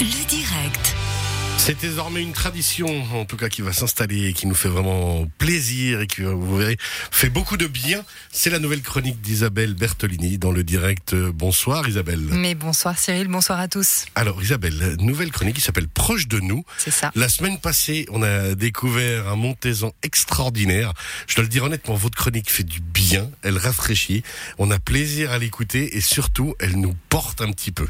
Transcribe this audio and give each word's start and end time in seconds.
Le 0.00 0.28
direct. 0.28 0.94
C'est 1.56 1.80
désormais 1.80 2.22
une 2.22 2.32
tradition, 2.32 3.02
en 3.18 3.24
tout 3.24 3.36
cas 3.36 3.48
qui 3.48 3.62
va 3.62 3.72
s'installer 3.72 4.28
et 4.28 4.32
qui 4.32 4.46
nous 4.46 4.54
fait 4.54 4.68
vraiment 4.68 5.26
plaisir 5.38 6.00
et 6.00 6.06
qui, 6.06 6.22
vous 6.22 6.56
verrez, 6.56 6.76
fait 7.10 7.30
beaucoup 7.30 7.56
de 7.56 7.66
bien. 7.66 8.04
C'est 8.30 8.48
la 8.48 8.60
nouvelle 8.60 8.80
chronique 8.80 9.20
d'Isabelle 9.20 9.74
Bertolini 9.74 10.38
dans 10.38 10.52
le 10.52 10.62
direct. 10.62 11.16
Bonsoir 11.16 11.88
Isabelle. 11.88 12.20
Mais 12.30 12.54
bonsoir 12.54 12.96
Cyril, 12.96 13.26
bonsoir 13.26 13.58
à 13.58 13.66
tous. 13.66 14.04
Alors 14.14 14.40
Isabelle, 14.40 14.96
nouvelle 15.00 15.32
chronique 15.32 15.56
qui 15.56 15.62
s'appelle 15.62 15.88
Proche 15.88 16.28
de 16.28 16.38
nous. 16.38 16.64
C'est 16.78 16.92
ça. 16.92 17.10
La 17.16 17.28
semaine 17.28 17.58
passée, 17.58 18.06
on 18.10 18.22
a 18.22 18.54
découvert 18.54 19.26
un 19.26 19.36
Montezan 19.36 19.92
extraordinaire. 20.04 20.92
Je 21.26 21.34
dois 21.34 21.42
le 21.42 21.50
dire 21.50 21.64
honnêtement, 21.64 21.96
votre 21.96 22.16
chronique 22.16 22.52
fait 22.52 22.62
du 22.62 22.80
bien, 22.80 23.28
elle 23.42 23.58
rafraîchit. 23.58 24.22
On 24.58 24.70
a 24.70 24.78
plaisir 24.78 25.32
à 25.32 25.38
l'écouter 25.38 25.96
et 25.96 26.00
surtout, 26.00 26.54
elle 26.60 26.76
nous 26.76 26.94
porte 27.08 27.40
un 27.40 27.50
petit 27.50 27.72
peu. 27.72 27.88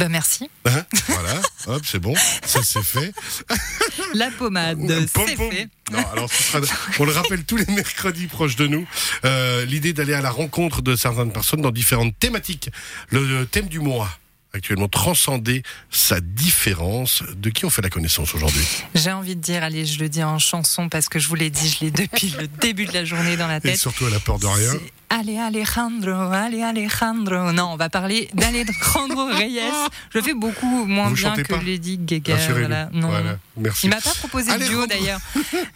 Ben 0.00 0.08
merci. 0.08 0.48
Hein 0.64 0.84
voilà, 1.08 1.40
hop, 1.66 1.82
c'est 1.84 1.98
bon, 1.98 2.14
ça 2.44 2.60
c'est 2.62 2.82
fait. 2.82 3.12
La 4.14 4.30
pommade, 4.30 4.78
Pom, 5.12 5.26
c'est 5.28 5.36
fait. 5.36 5.68
Non, 5.92 6.02
alors 6.12 6.32
ce 6.32 6.42
sera- 6.42 6.60
on 6.98 7.04
le 7.04 7.12
rappelle 7.12 7.44
tous 7.44 7.56
les 7.58 7.66
mercredis 7.66 8.26
proches 8.26 8.56
de 8.56 8.66
nous. 8.66 8.86
Euh, 9.26 9.64
L'idée 9.66 9.92
d'aller 9.92 10.14
à 10.14 10.22
la 10.22 10.30
rencontre 10.30 10.80
de 10.80 10.96
certaines 10.96 11.32
personnes 11.32 11.60
dans 11.60 11.70
différentes 11.70 12.18
thématiques. 12.18 12.70
Le 13.10 13.44
thème 13.44 13.66
du 13.68 13.78
mois 13.78 14.08
actuellement 14.54 14.88
transcender 14.88 15.62
sa 15.90 16.20
différence. 16.20 17.22
De 17.36 17.50
qui 17.50 17.66
on 17.66 17.70
fait 17.70 17.82
la 17.82 17.90
connaissance 17.90 18.34
aujourd'hui? 18.34 18.64
J'ai 18.94 19.12
envie 19.12 19.36
de 19.36 19.40
dire, 19.40 19.62
allez, 19.62 19.84
je 19.86 19.98
le 20.00 20.08
dis 20.08 20.24
en 20.24 20.38
chanson 20.38 20.88
parce 20.88 21.08
que 21.10 21.18
je 21.18 21.28
vous 21.28 21.34
l'ai 21.36 21.50
dit, 21.50 21.68
je 21.68 21.84
l'ai 21.84 21.90
depuis 21.90 22.34
le 22.38 22.48
début 22.48 22.86
de 22.86 22.92
la 22.92 23.04
journée 23.04 23.36
dans 23.36 23.46
la 23.46 23.58
Et 23.58 23.60
tête. 23.60 23.76
surtout, 23.78 24.06
elle 24.08 24.14
a 24.14 24.18
peur 24.20 24.38
de 24.38 24.46
rien. 24.46 24.72
Allez 25.12 25.38
Alejandro, 25.38 26.30
allez 26.32 26.62
Alejandro. 26.62 27.50
Non, 27.50 27.70
on 27.72 27.76
va 27.76 27.88
parler 27.88 28.28
d'Alejandro 28.32 29.26
Reyes. 29.34 29.60
Je 30.14 30.20
fais 30.20 30.34
beaucoup 30.34 30.86
moins 30.86 31.08
Vous 31.08 31.16
bien 31.16 31.34
que 31.34 31.52
Lady 31.64 31.98
Gaga. 31.98 32.36
Voilà. 32.50 32.88
Non. 32.92 33.08
Voilà, 33.08 33.36
merci. 33.56 33.86
Il 33.86 33.90
m'a 33.90 34.00
pas 34.00 34.14
proposé 34.14 34.56
de 34.56 34.64
duo 34.68 34.86
d'ailleurs. 34.86 35.18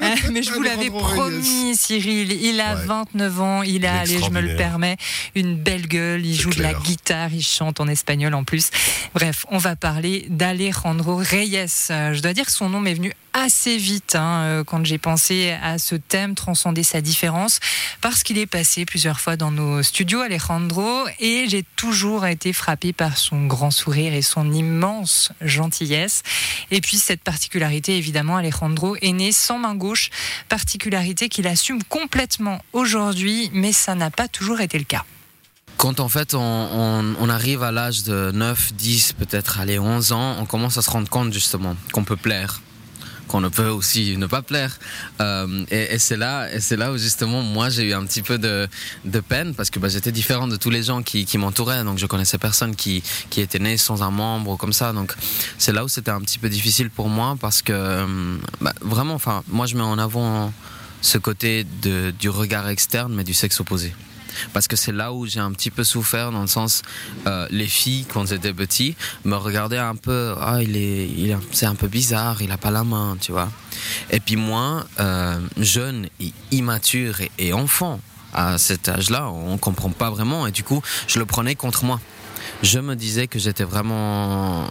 Euh, 0.00 0.14
Mais 0.30 0.42
je 0.44 0.52
vous 0.52 0.62
l'avais 0.62 0.88
promis, 0.88 1.74
Cyril. 1.76 2.30
Il 2.30 2.60
a 2.60 2.76
Ouais. 2.76 2.84
29 2.86 3.40
ans. 3.40 3.62
Il 3.64 3.84
a, 3.86 3.98
allez, 4.00 4.20
je 4.22 4.30
me 4.30 4.40
le 4.40 4.54
permets, 4.56 4.96
une 5.34 5.56
belle 5.56 5.88
gueule. 5.88 6.24
Il 6.24 6.40
joue 6.40 6.50
de 6.50 6.62
la 6.62 6.72
guitare. 6.74 7.32
Il 7.32 7.42
chante 7.44 7.80
en 7.80 7.88
espagnol 7.88 8.34
en 8.34 8.44
plus. 8.44 8.70
Bref, 9.14 9.46
on 9.50 9.58
va 9.58 9.74
parler 9.74 10.26
d'Alejandro 10.30 11.16
Reyes. 11.16 11.66
Euh, 11.90 12.14
Je 12.14 12.22
dois 12.22 12.34
dire 12.34 12.46
que 12.46 12.52
son 12.52 12.68
nom 12.68 12.78
m'est 12.80 12.94
venu 12.94 13.12
assez 13.34 13.76
vite 13.76 14.14
hein, 14.14 14.42
euh, 14.44 14.64
quand 14.64 14.86
j'ai 14.86 14.96
pensé 14.96 15.54
à 15.62 15.78
ce 15.78 15.96
thème, 15.96 16.34
transcender 16.34 16.84
sa 16.84 17.00
différence, 17.00 17.60
parce 18.00 18.22
qu'il 18.22 18.38
est 18.38 18.46
passé 18.46 18.86
plusieurs 18.86 19.20
fois 19.20 19.36
dans 19.36 19.50
nos 19.50 19.82
studios, 19.82 20.20
Alejandro, 20.20 21.06
et 21.18 21.46
j'ai 21.48 21.64
toujours 21.76 22.24
été 22.26 22.52
frappée 22.52 22.92
par 22.92 23.18
son 23.18 23.46
grand 23.46 23.72
sourire 23.72 24.14
et 24.14 24.22
son 24.22 24.52
immense 24.52 25.32
gentillesse. 25.40 26.22
Et 26.70 26.80
puis 26.80 26.96
cette 26.96 27.22
particularité, 27.22 27.98
évidemment, 27.98 28.36
Alejandro 28.36 28.96
est 29.02 29.12
né 29.12 29.32
sans 29.32 29.58
main 29.58 29.74
gauche, 29.74 30.10
particularité 30.48 31.28
qu'il 31.28 31.46
assume 31.48 31.82
complètement 31.82 32.62
aujourd'hui, 32.72 33.50
mais 33.52 33.72
ça 33.72 33.94
n'a 33.94 34.10
pas 34.10 34.28
toujours 34.28 34.60
été 34.60 34.78
le 34.78 34.84
cas. 34.84 35.04
Quand 35.76 36.00
en 36.00 36.08
fait 36.08 36.34
on, 36.34 37.28
arrive 37.28 37.62
à 37.62 37.72
l'âge 37.72 38.04
de 38.04 38.30
9, 38.32 38.74
10, 38.74 39.14
peut-être 39.14 39.58
aller 39.58 39.78
11 39.78 40.12
ans, 40.12 40.36
on 40.38 40.46
commence 40.46 40.78
à 40.78 40.82
se 40.82 40.90
rendre 40.90 41.08
compte 41.08 41.32
justement 41.32 41.76
qu'on 41.92 42.04
peut 42.04 42.16
plaire, 42.16 42.60
qu'on 43.28 43.40
ne 43.40 43.48
peut 43.48 43.68
aussi 43.68 44.16
ne 44.16 44.26
pas 44.26 44.42
plaire. 44.42 44.78
Euh, 45.20 45.64
et 45.70 45.98
c'est 45.98 46.16
là, 46.16 46.52
et 46.52 46.60
c'est 46.60 46.76
là 46.76 46.92
où 46.92 46.98
justement 46.98 47.42
moi 47.42 47.68
j'ai 47.70 47.84
eu 47.84 47.94
un 47.94 48.04
petit 48.04 48.22
peu 48.22 48.38
de, 48.38 48.68
de 49.04 49.20
peine 49.20 49.54
parce 49.54 49.70
que 49.70 49.78
bah, 49.78 49.88
j'étais 49.88 50.12
différent 50.12 50.48
de 50.48 50.56
tous 50.56 50.70
les 50.70 50.82
gens 50.82 51.02
qui, 51.02 51.24
qui 51.24 51.38
m'entouraient, 51.38 51.84
donc 51.84 51.98
je 51.98 52.06
connaissais 52.06 52.38
personne 52.38 52.76
qui, 52.76 53.02
qui 53.30 53.40
était 53.40 53.58
né 53.58 53.76
sans 53.76 54.02
un 54.02 54.10
membre 54.10 54.52
ou 54.52 54.56
comme 54.56 54.72
ça. 54.72 54.92
Donc 54.92 55.14
c'est 55.58 55.72
là 55.72 55.84
où 55.84 55.88
c'était 55.88 56.10
un 56.10 56.20
petit 56.20 56.38
peu 56.38 56.48
difficile 56.48 56.90
pour 56.90 57.08
moi 57.08 57.36
parce 57.40 57.62
que 57.62 57.72
euh, 57.72 58.36
bah, 58.60 58.74
vraiment, 58.80 59.14
enfin 59.14 59.42
moi 59.48 59.66
je 59.66 59.76
mets 59.76 59.82
en 59.82 59.98
avant 59.98 60.52
ce 61.00 61.18
côté 61.18 61.66
de, 61.82 62.12
du 62.18 62.28
regard 62.30 62.68
externe 62.68 63.12
mais 63.14 63.24
du 63.24 63.34
sexe 63.34 63.60
opposé 63.60 63.92
parce 64.52 64.68
que 64.68 64.76
c'est 64.76 64.92
là 64.92 65.12
où 65.12 65.26
j'ai 65.26 65.40
un 65.40 65.52
petit 65.52 65.70
peu 65.70 65.84
souffert 65.84 66.30
dans 66.32 66.40
le 66.42 66.46
sens 66.46 66.82
euh, 67.26 67.46
les 67.50 67.66
filles 67.66 68.06
quand 68.12 68.26
j'étais 68.26 68.52
petit 68.52 68.96
me 69.24 69.36
regardaient 69.36 69.78
un 69.78 69.96
peu 69.96 70.34
ah 70.40 70.62
il 70.62 70.76
est 70.76 71.36
c'est 71.52 71.66
un 71.66 71.74
peu 71.74 71.88
bizarre 71.88 72.42
il 72.42 72.50
a 72.52 72.58
pas 72.58 72.70
la 72.70 72.84
main 72.84 73.16
tu 73.20 73.32
vois. 73.32 73.50
Et 74.10 74.20
puis 74.20 74.36
moi 74.36 74.86
euh, 75.00 75.38
jeune 75.58 76.08
immature 76.50 77.20
et, 77.20 77.30
et 77.38 77.52
enfant 77.52 78.00
à 78.32 78.58
cet 78.58 78.88
âge-là 78.88 79.30
on 79.30 79.58
comprend 79.58 79.90
pas 79.90 80.10
vraiment 80.10 80.46
et 80.46 80.52
du 80.52 80.64
coup 80.64 80.82
je 81.06 81.18
le 81.18 81.26
prenais 81.26 81.54
contre 81.54 81.84
moi. 81.84 82.00
Je 82.62 82.78
me 82.78 82.94
disais 82.94 83.26
que 83.26 83.38
j'étais 83.38 83.64
vraiment 83.64 84.66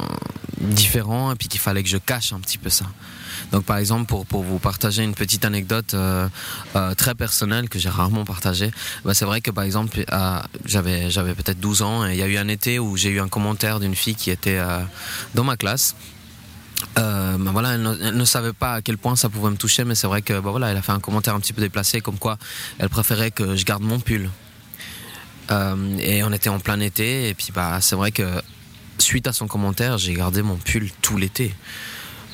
différent 0.60 1.32
et 1.32 1.36
puis 1.36 1.48
qu'il 1.48 1.60
fallait 1.60 1.84
que 1.84 1.90
je 1.90 1.98
cache 1.98 2.34
un 2.34 2.40
petit 2.40 2.58
peu 2.58 2.70
ça 2.70 2.86
donc 3.52 3.66
par 3.66 3.78
exemple 3.78 4.06
pour, 4.06 4.44
vous 4.44 4.60
partager 4.60 5.04
une 5.04 5.14
petite 5.14 5.46
anecdote 5.46 5.94
euh, 5.94 6.28
euh, 6.76 6.94
très 6.96 7.16
personnelle 7.16 7.70
que 7.70 7.80
j'ai 7.80 7.90
rarement 7.90 8.26
partagée 8.26 8.72
bah, 9.06 9.14
c'est 9.14 9.26
vrai 9.26 9.42
que 9.42 9.52
par 9.52 9.64
exemple, 9.64 10.04
j'avais, 10.66 11.10
peut-être 11.10 11.60
12 11.60 11.82
ans 11.82 12.08
et 12.08 12.14
il 12.14 12.18
y 12.18 12.24
a 12.24 12.28
eu 12.28 12.38
un 12.38 12.48
été 12.48 12.80
où 12.80 12.98
j'ai 12.98 13.10
eu 13.10 13.20
un 13.20 13.28
commentaire 13.28 13.80
d'une 13.80 13.96
fille 13.96 14.16
qui 14.16 14.32
était 14.32 14.58
euh, 14.58 14.80
dans 15.36 15.44
ma 15.44 15.58
classe. 15.58 15.96
Bah 16.96 17.38
voilà, 17.52 17.74
elle 17.74 17.82
ne, 17.82 18.26
savait 18.26 18.54
pas 18.54 18.76
à 18.76 18.82
quel 18.82 18.98
point 18.98 19.16
ça 19.16 19.30
pouvait 19.30 19.50
me 19.50 19.56
toucher, 19.56 19.84
mais 19.84 19.96
c'est 19.96 20.08
vrai 20.08 20.22
que 20.22 20.34
bah 20.34 20.52
voilà, 20.52 20.70
elle 20.70 20.78
a 20.78 20.82
fait 20.82 20.92
un 20.92 21.00
commentaire 21.00 21.34
un 21.34 21.40
petit 21.40 21.54
peu 21.54 21.62
déplacé, 21.62 22.02
comme 22.02 22.20
quoi 22.20 22.38
elle 22.78 22.90
préférait 22.90 23.32
que 23.32 23.56
je 23.56 23.66
garde 23.66 23.84
mon 23.84 24.00
pull. 24.00 24.30
Et 26.00 26.24
on 26.24 26.32
était 26.32 26.50
en 26.50 26.60
plein 26.60 26.80
été, 26.80 27.30
et 27.30 27.34
puis 27.34 27.48
bah 27.54 27.80
c'est 27.82 27.96
vrai 27.96 28.12
que 28.12 28.24
suite 28.98 29.28
à 29.28 29.34
son 29.34 29.48
commentaire, 29.48 29.98
j'ai 29.98 30.14
gardé 30.14 30.42
mon 30.42 30.56
pull 30.56 30.90
tout 31.02 31.18
l'été. 31.18 31.54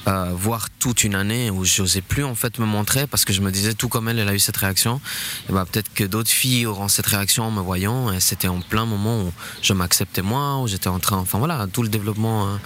Euh, 0.08 0.32
voire 0.34 0.70
toute 0.80 1.04
une 1.04 1.14
année 1.14 1.52
où 1.52 1.66
j'osais 1.66 2.02
plus 2.02 2.24
en 2.24 2.34
fait 2.34 2.58
me 2.58 2.66
montrer 2.66 3.06
parce 3.06 3.26
que 3.26 3.34
je 3.34 3.42
me 3.42 3.52
disais 3.52 3.74
tout 3.74 3.90
comme 3.90 4.08
elle 4.08 4.18
elle 4.18 4.30
a 4.30 4.34
eu 4.34 4.40
cette 4.40 4.56
réaction 4.56 5.02
et 5.50 5.52
bah 5.54 5.66
peut-être 5.70 5.94
que 5.94 6.06
d'autres 6.06 6.30
filles 6.30 6.66
auront 6.66 6.88
cette 6.88 7.06
réaction 7.06 7.44
en 7.44 7.52
me 7.52 7.60
voyant 7.62 8.10
et 8.12 8.22
c'était 8.22 8.48
en 8.48 8.62
plein 8.62 8.86
moment 8.86 9.24
où 9.24 9.34
je 9.62 9.74
m'acceptais 9.74 10.22
moins 10.22 10.62
où 10.62 10.68
j'étais 10.70 10.88
en 10.88 11.00
train 11.00 11.18
enfin 11.18 11.38
voilà 11.38 11.68
tout 11.72 11.84
le 11.84 11.90
développement 11.90 12.48
euh, 12.48 12.58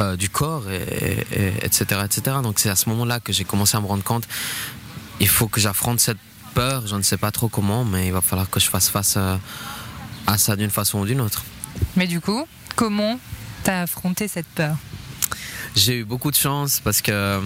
euh, 0.00 0.16
du 0.16 0.28
corps 0.28 0.70
et, 0.70 1.26
et- 1.32 1.64
etc 1.64 2.02
etc 2.04 2.36
donc 2.42 2.58
c'est 2.58 2.68
à 2.68 2.76
ce 2.76 2.90
moment 2.90 3.06
là 3.06 3.20
que 3.20 3.32
j'ai 3.32 3.44
commencé 3.44 3.74
à 3.74 3.80
me 3.80 3.86
rendre 3.86 4.04
compte 4.04 4.28
il 5.18 5.28
faut 5.28 5.48
que 5.48 5.60
j'affronte 5.60 5.98
cette 5.98 6.18
peur 6.54 6.86
je 6.86 6.94
ne 6.94 7.02
sais 7.02 7.16
pas 7.16 7.30
trop 7.30 7.48
comment 7.48 7.84
mais 7.86 8.06
il 8.08 8.12
va 8.12 8.20
falloir 8.20 8.50
que 8.50 8.60
je 8.60 8.68
fasse 8.68 8.90
face 8.90 9.14
euh, 9.16 9.36
à 10.26 10.36
ça 10.36 10.56
d'une 10.56 10.70
façon 10.70 10.98
ou 11.00 11.06
d'une 11.06 11.22
autre. 11.22 11.42
Mais 11.96 12.06
du 12.06 12.20
coup, 12.20 12.44
comment 12.76 13.18
t'as 13.64 13.80
affronté 13.82 14.28
cette 14.28 14.46
peur? 14.46 14.76
J'ai 15.74 15.98
eu 16.00 16.04
beaucoup 16.04 16.30
de 16.30 16.36
chance 16.36 16.80
parce 16.84 17.00
que 17.00 17.10
euh, 17.12 17.40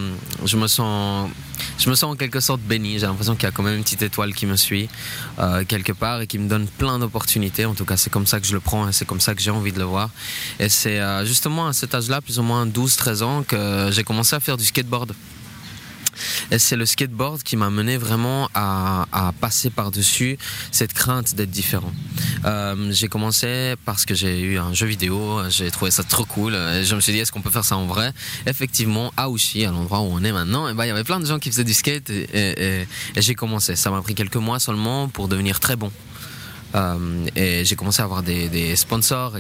je 0.45 0.57
me 0.57 0.67
sens, 0.67 1.31
je 1.79 1.89
me 1.89 1.95
sens 1.95 2.13
en 2.13 2.17
quelque 2.17 2.41
sorte 2.41 2.61
béni. 2.61 2.99
J'ai 2.99 3.07
l'impression 3.07 3.37
qu'il 3.37 3.45
y 3.45 3.47
a 3.47 3.53
quand 3.53 3.63
même 3.63 3.77
une 3.77 3.85
petite 3.85 4.03
étoile 4.03 4.35
qui 4.35 4.47
me 4.47 4.57
suit 4.57 4.89
euh, 5.39 5.65
quelque 5.65 5.93
part 5.93 6.21
et 6.21 6.27
qui 6.27 6.39
me 6.39 6.49
donne 6.49 6.67
plein 6.67 6.99
d'opportunités. 6.99 7.67
En 7.67 7.75
tout 7.75 7.85
cas, 7.85 7.97
c'est 7.97 8.11
comme 8.11 8.27
ça 8.27 8.41
que 8.41 8.47
je 8.47 8.55
le 8.55 8.61
prends 8.61 8.89
et 8.89 8.93
c'est 8.93 9.05
comme 9.05 9.21
ça 9.21 9.35
que 9.35 9.41
j'ai 9.41 9.53
envie 9.53 9.73
de 9.73 9.79
le 9.79 9.85
voir. 9.85 10.11
Et 10.59 10.69
c'est 10.69 10.99
euh, 11.01 11.25
justement 11.25 11.69
à 11.69 11.73
cet 11.73 11.95
âge-là, 11.95 12.21
plus 12.21 12.41
ou 12.41 12.43
moins 12.43 12.67
12-13 12.67 13.23
ans, 13.23 13.43
que 13.45 13.91
j'ai 13.93 14.03
commencé 14.03 14.35
à 14.35 14.41
faire 14.41 14.57
du 14.57 14.65
skateboard. 14.65 15.13
Et 16.51 16.59
c'est 16.59 16.77
le 16.77 16.87
skateboard 16.87 17.43
qui 17.43 17.57
m'a 17.57 17.71
mené 17.71 17.97
vraiment 17.97 18.49
à, 18.55 19.33
passer 19.41 19.71
par-dessus 19.71 20.39
cette 20.71 20.93
crainte 20.93 21.35
d'être 21.35 21.51
différent. 21.51 21.93
Euh, 22.45 22.91
j'ai 22.93 23.09
commencé 23.09 23.75
parce 23.85 24.05
que 24.05 24.15
j'ai 24.15 24.41
eu 24.41 24.59
un 24.59 24.73
jeu 24.73 24.87
vidéo, 24.87 25.41
j'ai 25.49 25.71
trouvé 25.71 25.91
ça 25.91 26.03
trop 26.03 26.25
cool. 26.25 26.53
Je 26.53 26.95
me 26.95 27.01
suis 27.01 27.13
dit, 27.13 27.19
est-ce 27.19 27.33
qu'on 27.33 27.43
peut 27.43 27.51
faire 27.51 27.65
ça 27.65 27.77
en 27.77 27.87
vrai? 27.87 28.13
Effectivement, 28.47 29.13
à 29.17 29.29
Ouchy, 29.29 29.65
à 29.65 29.71
l'endroit 29.71 30.01
où 30.01 30.09
on 30.11 30.23
est 30.23 30.33
maintenant, 30.33 30.69
et 30.69 30.75
ben, 30.75 30.85
il 30.85 30.89
y 30.89 30.91
avait 30.91 31.05
plein 31.05 31.21
de 31.21 31.27
gens 31.27 31.39
qui 31.39 31.51
faisaient 31.51 31.65
du 31.65 31.75
skate 31.75 32.11
et 32.11 32.87
j'ai 33.17 33.35
commencé. 33.35 33.77
Ça 33.77 33.91
m'a 33.91 34.03
pris 34.03 34.15
quelques 34.15 34.37
mois 34.37 34.59
seulement 34.59 35.09
pour 35.09 35.29
devenir 35.29 35.61
très 35.61 35.77
bon. 35.77 35.91
Euh, 36.75 37.27
et 37.37 37.65
j'ai 37.65 37.77
commencé 37.77 38.03
à 38.03 38.05
avoir 38.05 38.23
des, 38.23 38.77
sponsors, 38.77 39.37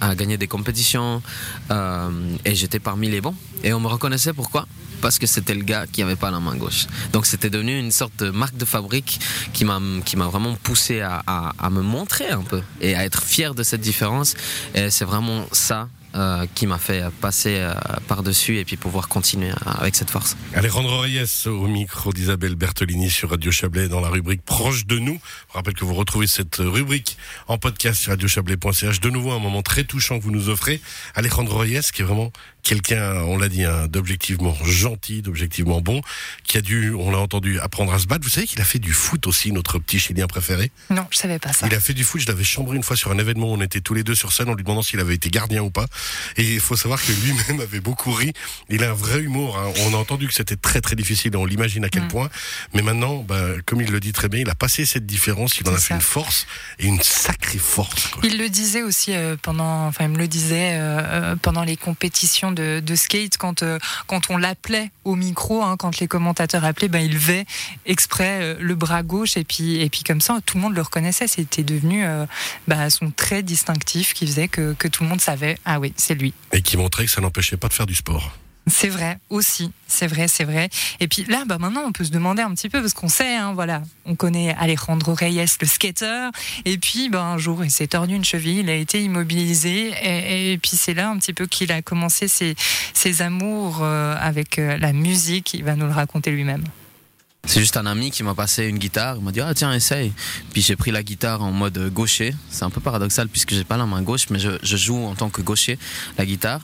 à 0.00 0.14
gagner 0.14 0.36
des, 0.36 0.46
compétitions, 0.46 1.22
euh, 1.70 2.10
et 2.44 2.54
j'étais 2.54 2.80
parmi 2.80 3.08
les 3.08 3.20
bons. 3.20 3.34
Et 3.62 3.72
on 3.72 3.80
me 3.80 3.88
reconnaissait 3.88 4.32
pourquoi? 4.32 4.66
Parce 5.00 5.18
que 5.18 5.26
c'était 5.26 5.54
le 5.54 5.62
gars 5.62 5.86
qui 5.86 6.02
avait 6.02 6.16
pas 6.16 6.30
la 6.30 6.40
main 6.40 6.56
gauche. 6.56 6.86
Donc 7.12 7.26
c'était 7.26 7.48
devenu 7.48 7.78
une 7.78 7.90
sorte 7.90 8.18
de 8.18 8.30
marque 8.30 8.56
de 8.56 8.64
fabrique 8.64 9.20
qui 9.52 9.64
m'a 9.64 9.78
vraiment 10.26 10.54
poussé 10.62 11.00
à, 11.00 11.22
à, 11.26 11.52
à 11.58 11.70
me 11.70 11.80
montrer 11.80 12.28
un 12.28 12.42
peu 12.42 12.60
et 12.80 12.94
à 12.94 13.04
être 13.04 13.22
fier 13.22 13.54
de 13.54 13.62
cette 13.62 13.80
différence. 13.80 14.34
Et 14.74 14.90
c'est 14.90 15.06
vraiment 15.06 15.46
ça. 15.52 15.88
Euh, 16.16 16.46
qui 16.54 16.66
m'a 16.66 16.78
fait 16.78 17.04
passer 17.20 17.58
euh, 17.60 17.72
par-dessus 18.08 18.58
et 18.58 18.64
puis 18.64 18.76
pouvoir 18.76 19.08
continuer 19.08 19.50
euh, 19.50 19.70
avec 19.78 19.94
cette 19.94 20.10
force. 20.10 20.36
Alejandro 20.54 20.98
Reyes 21.00 21.46
au 21.46 21.68
micro 21.68 22.12
d'Isabelle 22.12 22.56
Bertolini 22.56 23.10
sur 23.10 23.30
Radio 23.30 23.52
Chablais 23.52 23.88
dans 23.88 24.00
la 24.00 24.08
rubrique 24.08 24.42
Proche 24.44 24.86
de 24.86 24.98
nous. 24.98 25.20
Je 25.48 25.54
rappelle 25.54 25.74
que 25.74 25.84
vous 25.84 25.94
retrouvez 25.94 26.26
cette 26.26 26.56
rubrique 26.56 27.16
en 27.46 27.58
podcast 27.58 28.00
sur 28.00 28.10
radiochablais.ch. 28.10 29.00
De 29.00 29.10
nouveau, 29.10 29.30
un 29.30 29.38
moment 29.38 29.62
très 29.62 29.84
touchant 29.84 30.18
que 30.18 30.24
vous 30.24 30.32
nous 30.32 30.48
offrez. 30.48 30.80
Alejandro 31.14 31.58
Reyes, 31.58 31.80
qui 31.92 32.02
est 32.02 32.04
vraiment 32.04 32.32
quelqu'un, 32.62 33.22
on 33.22 33.38
l'a 33.38 33.48
dit, 33.48 33.64
hein, 33.64 33.86
d'objectivement 33.88 34.54
gentil, 34.64 35.22
d'objectivement 35.22 35.80
bon, 35.80 36.02
qui 36.44 36.58
a 36.58 36.60
dû, 36.60 36.92
on 36.92 37.10
l'a 37.10 37.18
entendu, 37.18 37.58
apprendre 37.60 37.92
à 37.92 37.98
se 37.98 38.06
battre. 38.06 38.24
Vous 38.24 38.30
savez 38.30 38.46
qu'il 38.46 38.60
a 38.60 38.64
fait 38.64 38.78
du 38.78 38.92
foot 38.92 39.26
aussi, 39.26 39.52
notre 39.52 39.78
petit 39.78 39.98
chilien 39.98 40.26
préféré? 40.26 40.70
Non, 40.90 41.06
je 41.10 41.18
savais 41.18 41.38
pas 41.38 41.52
ça. 41.52 41.66
Il 41.66 41.74
a 41.74 41.80
fait 41.80 41.94
du 41.94 42.04
foot, 42.04 42.20
je 42.20 42.26
l'avais 42.26 42.44
chambré 42.44 42.76
une 42.76 42.82
fois 42.82 42.96
sur 42.96 43.10
un 43.10 43.18
événement 43.18 43.50
où 43.50 43.54
on 43.54 43.60
était 43.60 43.80
tous 43.80 43.94
les 43.94 44.02
deux 44.02 44.14
sur 44.14 44.32
scène 44.32 44.48
en 44.48 44.54
lui 44.54 44.64
demandant 44.64 44.82
s'il 44.82 45.00
avait 45.00 45.14
été 45.14 45.30
gardien 45.30 45.62
ou 45.62 45.70
pas. 45.70 45.86
Et 46.36 46.54
il 46.54 46.60
faut 46.60 46.76
savoir 46.76 47.00
que 47.02 47.12
lui-même 47.12 47.60
avait 47.62 47.80
beaucoup 47.80 48.12
ri. 48.12 48.32
Il 48.68 48.84
a 48.84 48.90
un 48.90 48.94
vrai 48.94 49.20
humour. 49.20 49.58
Hein. 49.58 49.72
On 49.86 49.94
a 49.94 49.96
entendu 49.96 50.28
que 50.28 50.34
c'était 50.34 50.56
très 50.56 50.80
très 50.80 50.96
difficile. 50.96 51.36
On 51.36 51.44
l'imagine 51.44 51.84
à 51.84 51.88
quel 51.88 52.04
mm. 52.04 52.08
point. 52.08 52.30
Mais 52.74 52.82
maintenant, 52.82 53.24
bah, 53.26 53.40
comme 53.66 53.80
il 53.80 53.90
le 53.90 54.00
dit 54.00 54.12
très 54.12 54.28
bien, 54.28 54.40
il 54.40 54.50
a 54.50 54.54
passé 54.54 54.84
cette 54.84 55.06
différence. 55.06 55.58
Il 55.58 55.68
en 55.68 55.74
a 55.74 55.78
fait 55.78 55.94
une 55.94 56.00
force 56.00 56.46
et 56.78 56.86
une 56.86 57.00
sacrée 57.00 57.58
force. 57.58 58.10
Il 58.22 58.38
le 58.38 58.48
disait 58.48 58.82
aussi 58.82 59.12
euh, 59.14 59.36
pendant, 59.40 59.86
enfin, 59.86 60.04
il 60.04 60.10
me 60.10 60.18
le 60.18 60.28
disait 60.28 60.74
euh, 60.74 61.00
euh, 61.00 61.36
pendant 61.36 61.64
les 61.64 61.76
compétitions 61.76 62.52
de, 62.52 62.82
skate 62.94 63.38
quand 63.38 63.64
quand 64.06 64.30
on 64.30 64.36
l'appelait 64.36 64.90
au 65.04 65.14
micro, 65.14 65.62
hein, 65.62 65.76
quand 65.78 66.00
les 66.00 66.08
commentateurs 66.08 66.64
appelaient, 66.64 66.88
ben 66.88 67.00
il 67.00 67.14
levait 67.14 67.46
exprès 67.86 68.56
le 68.58 68.74
bras 68.74 69.02
gauche 69.02 69.36
et 69.36 69.44
puis 69.44 69.80
et 69.80 69.88
puis 69.88 70.02
comme 70.02 70.20
ça, 70.20 70.38
tout 70.44 70.56
le 70.56 70.62
monde 70.62 70.74
le 70.74 70.82
reconnaissait. 70.82 71.28
C'était 71.28 71.62
devenu 71.62 72.04
bah, 72.66 72.90
son 72.90 73.10
trait 73.10 73.42
distinctif 73.42 74.12
qui 74.12 74.26
faisait 74.26 74.48
que, 74.48 74.74
que 74.74 74.88
tout 74.88 75.04
le 75.04 75.08
monde 75.08 75.20
savait, 75.20 75.56
ah 75.64 75.78
oui, 75.78 75.89
c'est 75.96 76.14
lui. 76.14 76.34
Et 76.52 76.62
qui 76.62 76.76
montrait 76.76 77.04
que 77.04 77.10
ça 77.10 77.20
n'empêchait 77.20 77.56
pas 77.56 77.68
de 77.68 77.72
faire 77.72 77.86
du 77.86 77.94
sport. 77.94 78.32
C'est 78.66 78.88
vrai 78.88 79.18
aussi, 79.30 79.72
c'est 79.88 80.06
vrai, 80.06 80.28
c'est 80.28 80.44
vrai. 80.44 80.68
Et 81.00 81.08
puis 81.08 81.24
là, 81.24 81.44
bah 81.46 81.58
maintenant, 81.58 81.82
on 81.86 81.92
peut 81.92 82.04
se 82.04 82.10
demander 82.10 82.42
un 82.42 82.54
petit 82.54 82.68
peu 82.68 82.80
parce 82.80 82.94
qu'on 82.94 83.08
sait, 83.08 83.34
hein, 83.34 83.52
voilà, 83.52 83.82
on 84.04 84.14
connaît 84.14 84.54
Alejandro 84.58 85.14
Reyes, 85.14 85.44
le 85.60 85.66
skater. 85.66 86.30
Et 86.64 86.78
puis, 86.78 87.08
bah, 87.08 87.22
un 87.22 87.38
jour, 87.38 87.64
il 87.64 87.70
s'est 87.70 87.88
tordu 87.88 88.14
une 88.14 88.24
cheville, 88.24 88.58
il 88.58 88.70
a 88.70 88.74
été 88.74 89.02
immobilisé. 89.02 89.92
Et, 90.52 90.58
puis 90.58 90.76
c'est 90.76 90.94
là 90.94 91.10
un 91.10 91.18
petit 91.18 91.32
peu 91.32 91.46
qu'il 91.46 91.72
a 91.72 91.82
commencé 91.82 92.28
ses, 92.28 92.54
ses 92.94 93.22
amours 93.22 93.80
euh, 93.82 94.14
avec 94.20 94.58
euh, 94.58 94.76
la 94.78 94.92
musique. 94.92 95.54
Il 95.54 95.64
va 95.64 95.74
nous 95.74 95.86
le 95.86 95.92
raconter 95.92 96.30
lui-même. 96.30 96.64
C'est 97.50 97.58
juste 97.58 97.76
un 97.76 97.86
ami 97.86 98.12
qui 98.12 98.22
m'a 98.22 98.36
passé 98.36 98.66
une 98.66 98.78
guitare, 98.78 99.16
il 99.18 99.24
m'a 99.24 99.32
dit 99.32 99.40
ah 99.40 99.52
tiens 99.54 99.72
essaye. 99.72 100.12
Puis 100.52 100.62
j'ai 100.62 100.76
pris 100.76 100.92
la 100.92 101.02
guitare 101.02 101.42
en 101.42 101.50
mode 101.50 101.92
gaucher. 101.92 102.32
C'est 102.48 102.62
un 102.62 102.70
peu 102.70 102.80
paradoxal 102.80 103.28
puisque 103.28 103.54
j'ai 103.54 103.64
pas 103.64 103.76
la 103.76 103.86
main 103.86 104.02
gauche, 104.02 104.30
mais 104.30 104.38
je, 104.38 104.52
joue 104.62 105.04
en 105.04 105.16
tant 105.16 105.30
que 105.30 105.42
gaucher 105.42 105.76
la 106.16 106.24
guitare. 106.26 106.60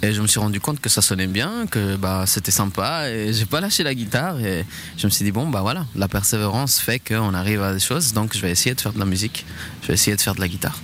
Et 0.00 0.14
je 0.14 0.22
me 0.22 0.26
suis 0.26 0.40
rendu 0.40 0.58
compte 0.58 0.80
que 0.80 0.88
ça 0.88 1.02
sonnait 1.02 1.26
bien, 1.26 1.66
que 1.70 1.96
bah 1.96 2.24
c'était 2.26 2.52
sympa. 2.52 3.10
Et 3.10 3.34
j'ai 3.34 3.44
pas 3.44 3.60
lâché 3.60 3.82
la 3.82 3.94
guitare. 3.94 4.40
Et 4.40 4.64
je 4.96 5.06
me 5.06 5.10
suis 5.10 5.26
dit 5.26 5.30
bon 5.30 5.46
bah 5.46 5.60
voilà, 5.60 5.84
la 5.94 6.08
persévérance 6.08 6.78
fait 6.78 7.00
qu'on 7.00 7.34
arrive 7.34 7.62
à 7.62 7.74
des 7.74 7.78
choses. 7.78 8.14
Donc 8.14 8.34
je 8.34 8.40
vais 8.40 8.50
essayer 8.50 8.74
de 8.74 8.80
faire 8.80 8.94
de 8.94 8.98
la 8.98 9.04
musique. 9.04 9.44
Je 9.82 9.88
vais 9.88 9.94
essayer 9.94 10.16
de 10.16 10.22
faire 10.22 10.34
de 10.34 10.40
la 10.40 10.48
guitare. 10.48 10.78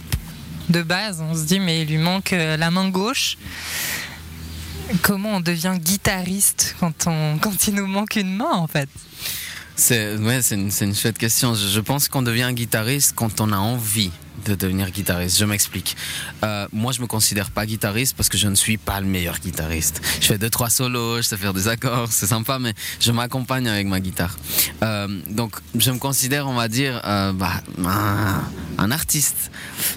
De 0.68 0.82
base, 0.82 1.22
on 1.26 1.34
se 1.34 1.44
dit 1.44 1.60
mais 1.60 1.80
il 1.80 1.88
lui 1.88 1.96
manque 1.96 2.34
euh, 2.34 2.58
la 2.58 2.70
main 2.70 2.90
gauche. 2.90 3.38
Comment 5.00 5.36
on 5.36 5.40
devient 5.40 5.76
guitariste 5.78 6.76
quand, 6.78 7.06
on, 7.06 7.38
quand 7.38 7.68
il 7.68 7.74
nous 7.76 7.86
manque 7.86 8.16
une 8.16 8.36
main 8.36 8.52
en 8.52 8.66
fait? 8.66 8.90
C'est 9.76 10.16
ouais, 10.16 10.40
une, 10.52 10.70
une, 10.80 10.94
chouette 10.94 11.18
question. 11.18 11.54
Je, 11.54 11.80
pense 11.80 12.08
qu'on 12.08 12.22
devient 12.22 12.50
guitariste 12.52 13.12
quand 13.14 13.42
on 13.42 13.52
a 13.52 13.58
envie 13.58 14.10
de 14.46 14.54
devenir 14.54 14.90
guitariste. 14.90 15.38
Je 15.38 15.44
m'explique. 15.44 15.96
Euh, 16.44 16.66
moi, 16.72 16.92
je 16.92 17.02
me 17.02 17.06
considère 17.06 17.50
pas 17.50 17.66
guitariste 17.66 18.16
parce 18.16 18.30
que 18.30 18.38
je 18.38 18.48
ne 18.48 18.54
suis 18.54 18.78
pas 18.78 19.00
le 19.00 19.06
meilleur 19.06 19.38
guitariste. 19.38 20.00
Je 20.20 20.26
fais 20.26 20.38
deux 20.38 20.48
trois 20.48 20.70
solos, 20.70 21.18
je 21.18 21.22
sais 21.22 21.36
faire 21.36 21.52
des 21.52 21.68
accords, 21.68 22.10
c'est 22.10 22.26
sympa, 22.26 22.58
mais 22.58 22.72
je 23.00 23.12
m'accompagne 23.12 23.68
avec 23.68 23.86
ma 23.86 24.00
guitare. 24.00 24.36
Euh, 24.82 25.08
donc, 25.28 25.56
je 25.76 25.90
me 25.90 25.98
considère, 25.98 26.48
on 26.48 26.54
va 26.54 26.68
dire, 26.68 27.02
euh, 27.04 27.32
bah, 27.32 27.60
un, 28.78 28.90
artiste 28.90 29.50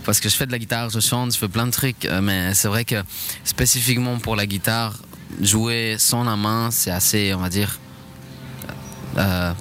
parce 0.03 0.19
que 0.19 0.27
je 0.27 0.35
fais 0.35 0.45
de 0.45 0.51
la 0.51 0.59
guitare, 0.59 0.89
je 0.89 0.99
chante, 0.99 1.33
je 1.33 1.37
fais 1.37 1.47
plein 1.47 1.67
de 1.67 1.71
trucs. 1.71 2.07
Mais 2.21 2.53
c'est 2.53 2.67
vrai 2.67 2.83
que 2.83 3.01
spécifiquement 3.45 4.17
pour 4.17 4.35
la 4.35 4.45
guitare, 4.45 4.97
jouer 5.41 5.95
sans 5.99 6.25
la 6.25 6.35
main, 6.35 6.69
c'est 6.71 6.91
assez, 6.91 7.33
on 7.33 7.39
va 7.39 7.49
dire 7.49 7.79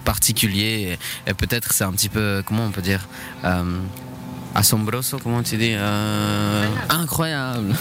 particulier 0.04 0.98
et, 1.26 1.34
peut-être 1.34 1.72
c'est 1.72 1.84
un 1.84 1.92
petit 1.92 2.08
peu 2.08 2.42
comment 2.46 2.64
on 2.64 2.70
peut 2.70 2.82
dire 2.82 3.06
euh, 3.44 3.80
assombroso 4.54 5.18
comment 5.22 5.42
tu 5.42 5.56
dis 5.56 5.72
euh, 5.74 6.66
incroyable 6.88 7.74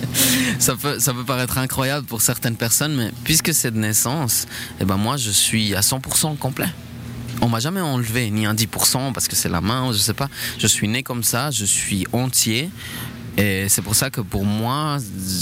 ça 0.58 0.76
peut 0.76 0.98
ça 0.98 1.12
peut 1.12 1.24
paraître 1.24 1.58
incroyable 1.58 2.06
pour 2.06 2.22
certaines 2.22 2.56
personnes 2.56 2.94
mais 2.94 3.10
puisque 3.24 3.52
c'est 3.52 3.70
de 3.70 3.78
naissance 3.78 4.44
et 4.44 4.82
eh 4.82 4.84
ben 4.84 4.96
moi 4.96 5.16
je 5.16 5.30
suis 5.30 5.74
à 5.74 5.80
100% 5.80 6.36
complet 6.38 6.68
on 7.40 7.48
m'a 7.48 7.60
jamais 7.60 7.80
enlevé 7.80 8.30
ni 8.30 8.46
un 8.46 8.54
10% 8.54 9.12
parce 9.12 9.28
que 9.28 9.36
c'est 9.36 9.48
la 9.48 9.60
main, 9.60 9.92
je 9.92 9.98
sais 9.98 10.14
pas. 10.14 10.28
Je 10.58 10.66
suis 10.66 10.88
né 10.88 11.02
comme 11.02 11.22
ça, 11.22 11.50
je 11.50 11.64
suis 11.64 12.06
entier. 12.12 12.70
Et 13.36 13.68
c'est 13.68 13.82
pour 13.82 13.94
ça 13.94 14.08
que 14.08 14.22
pour 14.22 14.44
moi, 14.44 14.96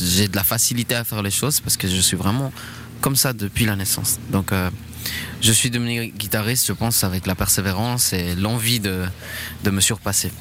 j'ai 0.04 0.26
de 0.26 0.34
la 0.34 0.42
facilité 0.42 0.96
à 0.96 1.04
faire 1.04 1.22
les 1.22 1.30
choses 1.30 1.60
parce 1.60 1.76
que 1.76 1.86
je 1.86 2.00
suis 2.00 2.16
vraiment 2.16 2.52
comme 3.00 3.14
ça 3.14 3.32
depuis 3.32 3.64
la 3.64 3.76
naissance. 3.76 4.18
Donc, 4.30 4.52
je 5.44 5.52
suis 5.52 5.70
devenu 5.70 6.06
guitariste, 6.08 6.66
je 6.66 6.72
pense, 6.72 7.04
avec 7.04 7.26
la 7.26 7.34
persévérance 7.34 8.14
et 8.14 8.34
l'envie 8.34 8.80
de, 8.80 9.04
de 9.62 9.70
me 9.70 9.82
surpasser. 9.82 10.32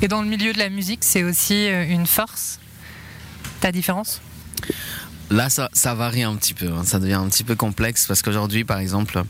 Et 0.00 0.08
dans 0.08 0.22
le 0.22 0.28
milieu 0.28 0.54
de 0.54 0.58
la 0.58 0.70
musique, 0.70 1.04
c'est 1.04 1.22
aussi 1.22 1.68
euh, 1.68 1.86
une 1.86 2.06
force 2.06 2.58
Ta 3.60 3.72
différence? 3.72 4.22
Là, 5.30 5.48
ça, 5.48 5.94
varie 5.94 6.24
un 6.24 6.34
petit 6.34 6.54
peu. 6.54 6.66
Hein. 6.66 6.82
Ça 6.84 6.98
devient 6.98 7.14
un 7.14 7.28
petit 7.28 7.44
peu 7.44 7.54
complexe 7.54 8.08
parce 8.08 8.20
qu'aujourd'hui, 8.20 8.64
par 8.64 8.80
exemple, 8.80 9.22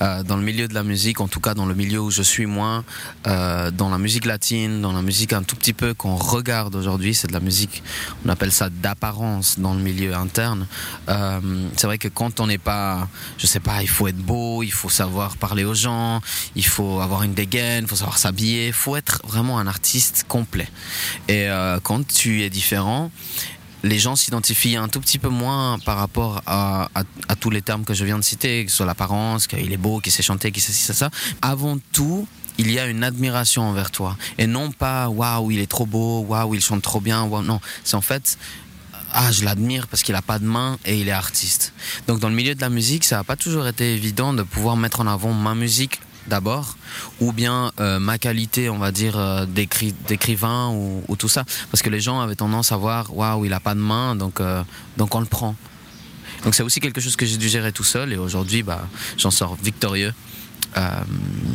euh, 0.00 0.22
dans 0.22 0.38
le 0.38 0.42
milieu 0.42 0.66
de 0.66 0.72
la 0.72 0.82
musique, 0.82 1.20
en 1.20 1.28
tout 1.28 1.40
cas 1.40 1.52
dans 1.52 1.66
le 1.66 1.74
milieu 1.74 2.00
où 2.00 2.10
je 2.10 2.22
suis 2.22 2.46
moi, 2.46 2.84
euh, 3.26 3.70
dans 3.70 3.90
la 3.90 3.98
musique 3.98 4.24
latine, 4.24 4.80
dans 4.80 4.92
la 4.92 5.02
musique 5.02 5.34
un 5.34 5.42
tout 5.42 5.54
petit 5.54 5.74
peu 5.74 5.92
qu'on 5.92 6.16
regarde 6.16 6.74
aujourd'hui, 6.74 7.14
c'est 7.14 7.26
de 7.26 7.34
la 7.34 7.40
musique, 7.40 7.82
on 8.24 8.30
appelle 8.30 8.50
ça 8.50 8.70
d'apparence 8.70 9.58
dans 9.58 9.74
le 9.74 9.80
milieu 9.80 10.14
interne. 10.14 10.66
Euh, 11.10 11.40
c'est 11.76 11.86
vrai 11.86 11.98
que 11.98 12.08
quand 12.08 12.40
on 12.40 12.46
n'est 12.46 12.56
pas, 12.56 13.06
je 13.36 13.46
sais 13.46 13.60
pas, 13.60 13.82
il 13.82 13.88
faut 13.88 14.08
être 14.08 14.16
beau, 14.16 14.62
il 14.62 14.72
faut 14.72 14.88
savoir 14.88 15.36
parler 15.36 15.64
aux 15.64 15.74
gens, 15.74 16.22
il 16.56 16.64
faut 16.64 17.00
avoir 17.00 17.24
une 17.24 17.34
dégaine, 17.34 17.84
il 17.84 17.88
faut 17.88 17.96
savoir 17.96 18.16
s'habiller, 18.16 18.68
il 18.68 18.72
faut 18.72 18.96
être 18.96 19.20
vraiment 19.26 19.58
un 19.58 19.66
artiste 19.66 20.24
complet. 20.28 20.68
Et 21.28 21.48
quand 21.82 22.06
tu 22.06 22.42
es 22.42 22.48
différent, 22.48 23.10
les 23.82 23.98
gens 23.98 24.16
s'identifient 24.16 24.76
un 24.76 24.88
tout 24.88 25.00
petit 25.00 25.18
peu 25.18 25.28
moins 25.28 25.78
par 25.80 25.96
rapport 25.96 26.42
à, 26.46 26.88
tous 27.40 27.50
les 27.50 27.62
termes 27.62 27.84
que 27.84 27.94
je 27.94 28.04
viens 28.04 28.18
de 28.18 28.24
citer, 28.24 28.64
que 28.64 28.70
ce 28.70 28.78
soit 28.78 28.86
l'apparence, 28.86 29.46
qu'il 29.46 29.72
est 29.72 29.76
beau, 29.76 30.00
qu'il 30.00 30.12
sait 30.12 30.22
chanter, 30.22 30.52
qu'il 30.52 30.62
sait 30.62 30.72
ça, 30.72 30.94
ça. 30.94 31.10
Avant 31.40 31.78
tout, 31.92 32.26
il 32.58 32.70
y 32.70 32.78
a 32.78 32.86
une 32.86 33.02
admiration 33.02 33.62
envers 33.62 33.90
toi. 33.90 34.16
Et 34.38 34.46
non 34.46 34.70
pas, 34.70 35.08
waouh, 35.08 35.50
il 35.50 35.58
est 35.58 35.66
trop 35.66 35.86
beau, 35.86 36.20
waouh, 36.20 36.54
il 36.54 36.60
chante 36.60 36.82
trop 36.82 37.00
bien, 37.00 37.22
waouh, 37.24 37.42
non. 37.42 37.60
C'est 37.82 37.96
en 37.96 38.00
fait, 38.00 38.38
ah, 39.12 39.32
je 39.32 39.44
l'admire 39.44 39.88
parce 39.88 40.02
qu'il 40.02 40.14
a 40.14 40.22
pas 40.22 40.38
de 40.38 40.44
main 40.44 40.78
et 40.84 40.98
il 40.98 41.08
est 41.08 41.12
artiste. 41.12 41.72
Donc 42.06 42.20
dans 42.20 42.28
le 42.28 42.34
milieu 42.34 42.54
de 42.54 42.60
la 42.60 42.70
musique, 42.70 43.04
ça 43.04 43.16
n'a 43.16 43.24
pas 43.24 43.36
toujours 43.36 43.66
été 43.66 43.94
évident 43.94 44.32
de 44.32 44.42
pouvoir 44.42 44.76
mettre 44.76 45.00
en 45.00 45.06
avant 45.06 45.32
ma 45.32 45.54
musique 45.54 46.00
d'abord, 46.26 46.76
ou 47.20 47.32
bien 47.32 47.72
euh, 47.80 47.98
ma 47.98 48.18
qualité, 48.18 48.68
on 48.70 48.78
va 48.78 48.92
dire, 48.92 49.18
euh, 49.18 49.46
d'écrivain 49.46 50.70
ou, 50.70 51.16
tout 51.16 51.28
ça. 51.28 51.44
Parce 51.70 51.82
que 51.82 51.90
les 51.90 52.00
gens 52.00 52.20
avaient 52.20 52.34
tendance 52.34 52.72
à 52.72 52.76
voir, 52.76 53.14
waouh, 53.16 53.44
il 53.44 53.52
a 53.52 53.60
pas 53.60 53.74
de 53.74 53.80
main, 53.80 54.16
donc, 54.16 54.40
euh, 54.40 54.62
donc 54.96 55.14
on 55.14 55.20
le 55.20 55.26
prend. 55.26 55.54
Donc 56.44 56.54
c'est 56.54 56.62
aussi 56.62 56.80
quelque 56.80 57.00
chose 57.00 57.16
que 57.16 57.26
j'ai 57.26 57.36
dû 57.36 57.48
gérer 57.48 57.72
tout 57.72 57.84
seul, 57.84 58.12
et 58.12 58.16
aujourd'hui, 58.16 58.62
bah, 58.62 58.88
j'en 59.16 59.30
sors 59.30 59.56
victorieux. 59.56 60.12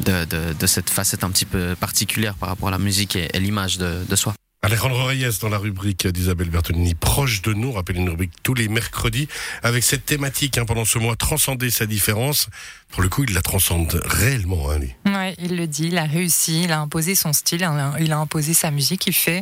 De, 0.05 0.67
cette 0.67 0.91
facette 0.91 1.23
un 1.23 1.31
petit 1.31 1.45
peu 1.45 1.75
particulière 1.79 2.35
par 2.35 2.49
rapport 2.49 2.67
à 2.67 2.71
la 2.71 2.77
musique 2.77 3.15
et, 3.15 3.27
l'image 3.39 3.79
de 3.79 4.15
soi. 4.15 4.35
Alejandro 4.67 5.05
Reyes 5.05 5.39
dans 5.39 5.47
la 5.47 5.59
rubrique 5.59 6.07
d'Isabelle 6.07 6.49
Bertolini, 6.49 6.93
proche 6.93 7.41
de 7.41 7.53
nous, 7.53 7.71
rappelle 7.71 7.95
une 7.95 8.09
rubrique 8.09 8.33
tous 8.43 8.53
les 8.53 8.67
mercredis, 8.67 9.29
avec 9.63 9.81
cette 9.81 10.05
thématique 10.05 10.57
hein, 10.57 10.65
pendant 10.65 10.83
ce 10.83 10.99
mois, 10.99 11.15
transcender 11.15 11.69
sa 11.69 11.85
différence. 11.85 12.49
Pour 12.89 13.01
le 13.01 13.07
coup, 13.07 13.23
il 13.23 13.33
la 13.33 13.41
transcende 13.41 14.01
réellement. 14.03 14.69
Hein, 14.69 14.79
lui. 14.79 14.93
Ouais, 15.05 15.35
il 15.39 15.55
le 15.55 15.67
dit, 15.67 15.87
il 15.87 15.97
a 15.97 16.03
réussi, 16.03 16.63
il 16.63 16.73
a 16.73 16.81
imposé 16.81 17.15
son 17.15 17.31
style, 17.31 17.65
il 18.01 18.11
a 18.11 18.17
imposé 18.17 18.53
sa 18.53 18.69
musique, 18.69 19.07
il 19.07 19.13
fait 19.13 19.41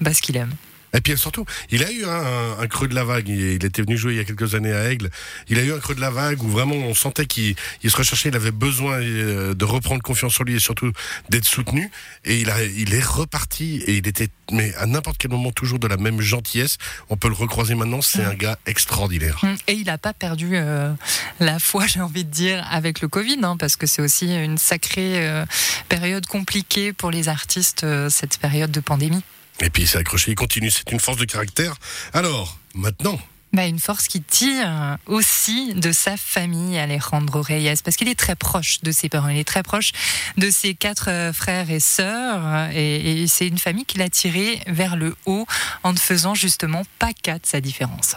bah, 0.00 0.12
ce 0.12 0.20
qu'il 0.20 0.36
aime. 0.36 0.52
Et 0.94 1.00
puis 1.00 1.18
surtout, 1.18 1.44
il 1.70 1.82
a 1.82 1.90
eu 1.90 2.04
un, 2.04 2.66
creux 2.68 2.88
de 2.88 2.94
la 2.94 3.04
vague. 3.04 3.28
Il, 3.28 3.64
était 3.64 3.82
venu 3.82 3.96
jouer 3.96 4.14
il 4.14 4.16
y 4.16 4.20
a 4.20 4.24
quelques 4.24 4.54
années 4.54 4.72
à 4.72 4.90
Aigle. 4.90 5.10
Il 5.48 5.58
a 5.58 5.62
eu 5.62 5.72
un 5.72 5.78
creux 5.78 5.94
de 5.94 6.00
la 6.00 6.10
vague 6.10 6.42
où 6.42 6.48
vraiment 6.48 6.76
on 6.76 6.94
sentait 6.94 7.26
qu'il 7.26 7.56
se 7.84 7.96
recherchait. 7.96 8.28
Il 8.28 8.36
avait 8.36 8.52
besoin 8.52 9.00
euh, 9.00 9.54
de 9.54 9.64
reprendre 9.64 10.02
confiance 10.02 10.40
en 10.40 10.44
lui 10.44 10.54
et 10.54 10.60
surtout 10.60 10.92
d'être 11.30 11.46
soutenu. 11.46 11.90
Et 12.24 12.40
il, 12.40 12.50
a, 12.50 12.62
il 12.62 12.94
est 12.94 13.04
reparti 13.04 13.82
et 13.86 13.96
il 13.96 14.06
était, 14.06 14.28
mais 14.52 14.72
à 14.76 14.86
n'importe 14.86 15.18
quel 15.18 15.32
moment, 15.32 15.50
toujours 15.50 15.80
de 15.80 15.88
la 15.88 15.96
même 15.96 16.20
gentillesse. 16.20 16.78
On 17.10 17.16
peut 17.16 17.28
le 17.28 17.34
recroiser 17.34 17.74
maintenant. 17.74 18.00
C'est 18.00 18.24
un 18.24 18.34
gars 18.34 18.58
extraordinaire. 18.66 19.40
Mm. 19.42 19.54
Et 19.66 19.72
il 19.72 19.86
n'a 19.86 19.98
pas 19.98 20.12
perdu 20.12 20.50
euh, 20.54 20.92
la 21.40 21.58
foi, 21.58 21.86
j'ai 21.88 22.00
envie 22.00 22.24
de 22.24 22.30
dire, 22.30 22.64
avec 22.70 23.00
le 23.00 23.08
Covid, 23.08 23.38
hein, 23.42 23.56
parce 23.56 23.76
que 23.76 23.86
c'est 23.86 24.02
aussi 24.02 24.32
une 24.32 24.58
sacrée 24.58 25.26
euh, 25.26 25.44
période 25.88 26.26
compliquée 26.26 26.92
pour 26.92 27.10
les 27.10 27.28
artistes, 27.28 27.84
cette 28.08 28.38
période 28.38 28.70
de 28.70 28.80
pandémie. 28.80 29.22
Et 29.60 29.70
puis 29.70 29.82
il 29.82 29.88
s'est 29.88 29.98
accroché, 29.98 30.32
il 30.32 30.34
continue, 30.34 30.70
c'est 30.70 30.90
une 30.90 31.00
force 31.00 31.16
de 31.16 31.24
caractère. 31.24 31.76
Alors, 32.12 32.58
maintenant, 32.74 33.18
bah, 33.54 33.66
une 33.66 33.78
force 33.78 34.08
qui 34.08 34.20
tire 34.20 34.98
aussi 35.06 35.74
de 35.74 35.92
sa 35.92 36.16
famille, 36.16 36.76
Alejandro 36.76 37.40
Reyes, 37.40 37.76
parce 37.84 37.96
qu'il 37.96 38.08
est 38.08 38.18
très 38.18 38.34
proche 38.34 38.80
de 38.82 38.90
ses 38.90 39.08
parents, 39.08 39.28
il 39.28 39.38
est 39.38 39.46
très 39.46 39.62
proche 39.62 39.92
de 40.36 40.50
ses 40.50 40.74
quatre 40.74 41.08
euh, 41.08 41.32
frères 41.32 41.70
et 41.70 41.78
sœurs, 41.78 42.70
et, 42.74 43.26
c'est 43.28 43.46
une 43.46 43.58
famille 43.58 43.84
qui 43.84 43.98
l'a 43.98 44.08
tiré 44.08 44.60
vers 44.66 44.96
le 44.96 45.14
haut 45.24 45.46
en 45.84 45.92
ne 45.92 45.98
faisant 45.98 46.34
justement 46.34 46.82
pas 46.98 47.12
cas 47.12 47.38
de 47.38 47.46
sa 47.46 47.60
différence. 47.60 48.16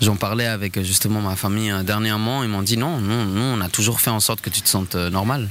J'en 0.00 0.14
parlais 0.14 0.46
avec 0.46 0.80
justement 0.82 1.20
ma 1.20 1.34
famille 1.34 1.72
euh, 1.72 1.82
dernièrement. 1.82 2.44
Ils 2.44 2.48
m'ont 2.48 2.62
dit 2.62 2.76
non, 2.76 3.00
non, 3.00 3.24
nous, 3.24 3.42
on 3.42 3.60
a 3.60 3.68
toujours 3.68 4.00
fait 4.00 4.10
en 4.10 4.20
sorte 4.20 4.40
que 4.40 4.50
tu 4.50 4.62
te 4.62 4.68
sentes 4.68 4.94
euh, 4.94 5.10
normal. 5.10 5.48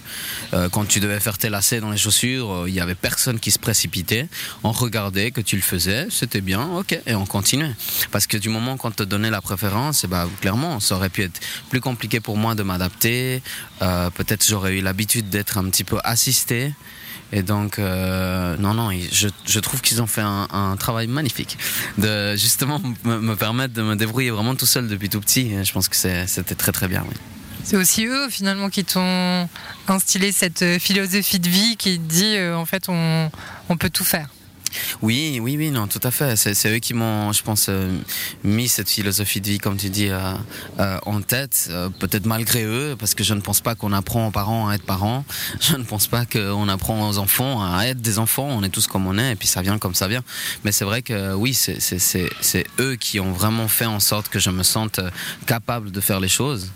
Euh, 0.54 0.70
quand 0.70 0.86
tu 0.86 1.01
devais 1.01 1.20
faire 1.20 1.38
tes 1.38 1.50
lacets 1.50 1.82
dans 1.82 1.92
les 1.92 1.98
chaussures, 1.98 2.51
euh, 2.51 2.70
il 2.70 2.74
y 2.74 2.80
avait 2.80 2.96
personne 2.96 3.39
qui 3.39 3.51
se 3.51 3.60
précipitait. 3.60 4.30
On 4.63 4.72
regardait 4.72 5.32
que 5.32 5.42
tu 5.42 5.58
le 5.58 5.62
faisais, 5.62 6.08
c'était 6.10 6.39
bien, 6.39 6.66
ok, 6.77 6.98
et 7.06 7.16
on 7.16 7.25
continuait. 7.25 7.75
Parce 8.12 8.25
que 8.25 8.38
du 8.38 8.48
moment 8.48 8.77
qu'on 8.77 8.92
te 8.92 9.04
donnait 9.04 9.30
la 9.30 9.42
préférence, 9.42 10.06
eh 10.06 10.08
ben, 10.08 10.30
clairement, 10.39 10.80
ça 10.80 10.96
aurait 10.96 11.10
pu 11.10 11.24
être 11.24 11.39
plus 11.70 11.82
compliqué 11.82 12.22
pour 12.22 12.38
moi 12.38 12.56
de 12.56 12.63
m'adapter. 12.63 13.42
Euh, 13.82 14.10
Peut-être 14.12 14.46
j'aurais 14.48 14.77
eu 14.77 14.82
l'habitude 14.82 15.30
d'être 15.30 15.58
un 15.58 15.70
petit 15.70 15.84
peu 15.84 15.98
assisté. 16.04 16.74
Et 17.34 17.44
donc, 17.44 17.78
euh, 17.78 18.56
non, 18.58 18.74
non, 18.74 18.90
je, 18.92 19.28
je 19.46 19.60
trouve 19.60 19.82
qu'ils 19.82 20.02
ont 20.02 20.08
fait 20.08 20.22
un, 20.22 20.76
travail 20.78 21.08
magnifique 21.08 21.58
de 21.98 22.36
justement 22.36 22.82
me, 23.04 23.20
me 23.20 23.36
permettre 23.36 23.74
de 23.74 23.82
me 23.82 23.96
débrouiller 23.96 24.32
vraiment 24.32 24.56
tout 24.56 24.66
seul 24.66 24.88
depuis 24.88 25.10
tout 25.10 25.20
petit. 25.20 25.52
Et 25.52 25.64
Je 25.64 25.74
pense 25.74 25.90
que 25.90 25.96
c'était 25.96 26.56
très 26.56 26.72
très 26.72 26.88
bien. 26.88 27.04
Oui. 27.08 27.16
C'est 27.64 27.76
aussi 27.76 28.06
eux 28.06 28.30
finalement 28.30 28.70
qui 28.70 28.86
t'ont 28.86 29.50
instillé 29.90 30.32
cette 30.32 30.62
euh, 30.62 30.80
philosophie 30.80 31.40
de 31.40 31.50
vie 31.50 31.76
qui 31.76 32.00
dit 32.00 32.38
euh, 32.38 32.56
en 32.56 32.66
fait 32.66 32.86
on, 32.88 33.30
on 33.68 33.76
peut 33.76 33.90
tout 33.90 34.06
faire. 34.06 34.30
Oui, 35.02 35.40
oui, 35.42 35.56
oui, 35.58 35.72
non, 35.72 35.88
tout 35.88 36.00
à 36.04 36.12
fait. 36.12 36.36
C'est 36.36 36.70
eux 36.70 36.80
qui 36.80 36.94
m'ont, 36.94 37.32
je 37.34 37.44
pense, 37.44 37.68
euh, 37.70 37.98
mis 38.44 38.68
cette 38.68 38.90
philosophie 38.90 39.42
de 39.42 39.48
vie, 39.48 39.58
comme 39.58 39.78
tu 39.78 39.90
dis, 39.90 40.10
euh, 40.10 40.34
euh, 40.80 41.00
en 41.06 41.22
tête. 41.22 41.70
Peut-être 42.00 42.26
malgré 42.26 42.64
eux, 42.64 42.96
parce 42.98 43.14
que 43.16 43.24
je 43.24 43.34
ne 43.34 43.42
pense 43.42 43.62
pas 43.62 43.76
qu'on 43.76 43.94
apprend 43.94 44.28
aux 44.28 44.32
parents 44.32 44.68
à 44.68 44.76
être 44.76 44.84
parents. 44.86 45.26
Je 45.60 45.76
ne 45.76 45.84
pense 45.84 46.08
pas 46.08 46.26
qu'on 46.26 46.68
apprend 46.70 47.08
aux 47.10 47.18
enfants 47.18 47.64
à 47.64 47.86
être 47.88 48.02
des 48.02 48.20
enfants. 48.20 48.48
On 48.50 48.64
est 48.64 48.70
tous 48.70 48.88
comme 48.88 49.08
on 49.08 49.18
est, 49.18 49.32
et 49.32 49.36
puis 49.36 49.48
ça 49.48 49.62
vient 49.62 49.78
comme 49.78 49.96
ça 49.96 50.08
vient. 50.08 50.24
Mais 50.64 50.72
c'est 50.72 50.86
vrai 50.86 51.02
que 51.02 51.34
oui, 51.34 51.54
c'est- 51.54 51.78
eux 52.80 52.96
qui 52.96 53.20
ont 53.20 53.32
vraiment 53.32 53.68
fait 53.68 53.86
en 53.86 54.00
sorte 54.00 54.30
que 54.30 54.40
je 54.40 54.50
me 54.50 54.64
sente 54.64 55.00
capable 55.46 55.92
de 55.92 56.02
faire 56.02 56.20
les 56.20 56.28
choses. 56.30 56.72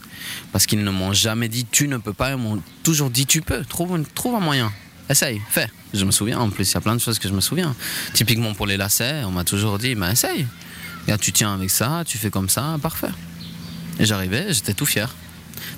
Parce 0.51 0.65
qu'ils 0.65 0.83
ne 0.83 0.91
m'ont 0.91 1.13
jamais 1.13 1.47
dit 1.49 1.65
tu 1.69 1.87
ne 1.87 1.97
peux 1.97 2.13
pas, 2.13 2.31
ils 2.31 2.37
m'ont 2.37 2.61
toujours 2.83 3.09
dit 3.09 3.25
tu 3.25 3.41
peux. 3.41 3.63
Trouve 3.65 3.95
un 4.35 4.39
moyen. 4.39 4.71
Essaye, 5.11 5.41
fais. 5.49 5.67
Je 5.93 6.05
me 6.05 6.11
souviens, 6.11 6.39
en 6.39 6.49
plus, 6.49 6.71
il 6.71 6.73
y 6.73 6.77
a 6.77 6.81
plein 6.81 6.95
de 6.95 7.01
choses 7.01 7.19
que 7.19 7.27
je 7.27 7.33
me 7.33 7.41
souviens. 7.41 7.75
Typiquement 8.13 8.53
pour 8.53 8.65
les 8.65 8.77
lacets, 8.77 9.25
on 9.25 9.31
m'a 9.31 9.43
toujours 9.43 9.77
dit, 9.77 9.93
mais 9.93 10.13
essaye. 10.13 10.47
Tu 11.19 11.33
tiens 11.33 11.53
avec 11.53 11.69
ça, 11.69 12.03
tu 12.05 12.17
fais 12.17 12.29
comme 12.29 12.47
ça, 12.47 12.77
parfait. 12.81 13.09
Et 13.99 14.05
j'arrivais, 14.05 14.53
j'étais 14.53 14.73
tout 14.73 14.85
fier. 14.85 15.13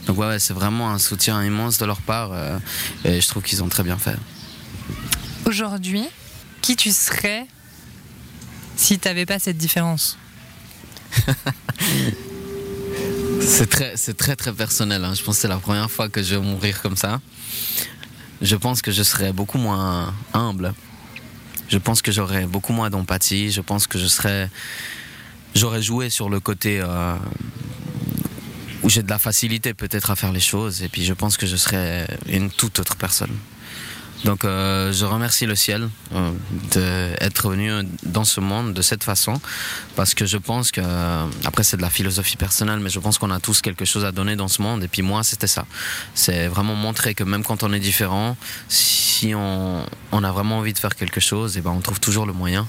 Donc 0.05 0.19
ouais, 0.19 0.27
ouais, 0.27 0.39
c'est 0.39 0.53
vraiment 0.53 0.91
un 0.91 0.99
soutien 0.99 1.43
immense 1.43 1.79
de 1.79 1.85
leur 1.85 2.01
part 2.01 2.29
euh, 2.31 2.59
et 3.05 3.19
je 3.19 3.27
trouve 3.27 3.41
qu'ils 3.41 3.63
ont 3.63 3.69
très 3.69 3.83
bien 3.83 3.97
fait. 3.97 4.15
Aujourd'hui, 5.45 6.05
qui 6.61 6.75
tu 6.75 6.91
serais 6.91 7.47
si 8.75 8.99
tu 8.99 9.07
n'avais 9.07 9.25
pas 9.25 9.39
cette 9.39 9.57
différence 9.57 10.17
C'est 13.41 13.69
très, 13.69 13.97
c'est 13.97 14.15
très 14.15 14.35
très 14.35 14.53
personnel. 14.53 15.03
hein. 15.03 15.13
Je 15.13 15.21
pense 15.23 15.35
que 15.35 15.41
c'est 15.41 15.47
la 15.47 15.57
première 15.57 15.91
fois 15.91 16.07
que 16.07 16.23
je 16.23 16.35
vais 16.35 16.41
mourir 16.41 16.81
comme 16.81 16.95
ça. 16.95 17.19
Je 18.43 18.57
pense 18.57 18.81
que 18.81 18.91
je 18.91 19.03
serais 19.03 19.31
beaucoup 19.31 19.57
moins 19.57 20.13
humble. 20.33 20.73
Je 21.69 21.77
pense 21.77 22.01
que 22.01 22.11
j'aurais 22.11 22.45
beaucoup 22.45 22.73
moins 22.73 22.89
d'empathie. 22.89 23.51
Je 23.51 23.61
pense 23.61 23.87
que 23.87 23.97
je 23.97 24.05
serais, 24.05 24.49
j'aurais 25.55 25.81
joué 25.81 26.09
sur 26.09 26.29
le 26.29 26.41
côté 26.41 26.81
euh, 26.81 27.15
où 28.83 28.89
j'ai 28.89 29.01
de 29.01 29.09
la 29.09 29.17
facilité 29.17 29.73
peut-être 29.73 30.11
à 30.11 30.17
faire 30.17 30.33
les 30.33 30.41
choses. 30.41 30.83
Et 30.83 30.89
puis 30.89 31.05
je 31.05 31.13
pense 31.13 31.37
que 31.37 31.47
je 31.47 31.55
serais 31.55 32.05
une 32.27 32.51
toute 32.51 32.79
autre 32.79 32.97
personne. 32.97 33.31
Donc 34.23 34.45
euh, 34.45 34.93
je 34.93 35.05
remercie 35.05 35.45
le 35.45 35.55
ciel 35.55 35.89
euh, 36.13 36.31
d'être 36.71 37.49
venu 37.49 37.71
dans 38.03 38.23
ce 38.23 38.39
monde 38.39 38.73
de 38.73 38.81
cette 38.81 39.03
façon 39.03 39.39
parce 39.95 40.13
que 40.13 40.25
je 40.25 40.37
pense 40.37 40.71
que 40.71 40.81
euh, 40.83 41.25
après 41.45 41.63
c'est 41.63 41.77
de 41.77 41.81
la 41.81 41.89
philosophie 41.89 42.37
personnelle 42.37 42.79
mais 42.79 42.89
je 42.89 42.99
pense 42.99 43.17
qu'on 43.17 43.31
a 43.31 43.39
tous 43.39 43.61
quelque 43.61 43.85
chose 43.85 44.05
à 44.05 44.11
donner 44.11 44.35
dans 44.35 44.47
ce 44.47 44.61
monde. 44.61 44.83
Et 44.83 44.87
puis 44.87 45.01
moi 45.01 45.23
c'était 45.23 45.47
ça. 45.47 45.65
C'est 46.13 46.47
vraiment 46.47 46.75
montrer 46.75 47.15
que 47.15 47.23
même 47.23 47.43
quand 47.43 47.63
on 47.63 47.73
est 47.73 47.79
différent 47.79 48.37
si 48.69 49.33
on, 49.35 49.85
on 50.11 50.23
a 50.23 50.31
vraiment 50.31 50.59
envie 50.59 50.73
de 50.73 50.79
faire 50.79 50.95
quelque 50.95 51.19
chose 51.19 51.57
et 51.57 51.61
ben 51.61 51.71
on 51.71 51.81
trouve 51.81 51.99
toujours 51.99 52.25
le 52.25 52.33
moyen. 52.33 52.67